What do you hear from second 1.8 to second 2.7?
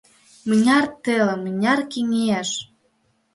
кеҥеж!